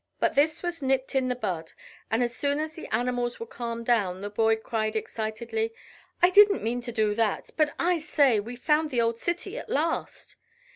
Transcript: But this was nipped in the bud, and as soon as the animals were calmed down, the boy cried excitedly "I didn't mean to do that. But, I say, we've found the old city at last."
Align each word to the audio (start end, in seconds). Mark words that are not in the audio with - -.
But 0.19 0.33
this 0.33 0.63
was 0.63 0.81
nipped 0.81 1.13
in 1.13 1.27
the 1.27 1.35
bud, 1.35 1.73
and 2.09 2.23
as 2.23 2.35
soon 2.35 2.59
as 2.59 2.73
the 2.73 2.87
animals 2.87 3.39
were 3.39 3.45
calmed 3.45 3.85
down, 3.85 4.21
the 4.21 4.31
boy 4.31 4.55
cried 4.55 4.95
excitedly 4.95 5.73
"I 6.23 6.31
didn't 6.31 6.63
mean 6.63 6.81
to 6.81 6.91
do 6.91 7.13
that. 7.13 7.51
But, 7.55 7.75
I 7.77 7.99
say, 7.99 8.39
we've 8.39 8.57
found 8.59 8.89
the 8.89 8.99
old 9.01 9.19
city 9.19 9.59
at 9.59 9.69
last." 9.69 10.37